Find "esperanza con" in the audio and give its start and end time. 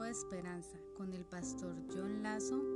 0.08-1.12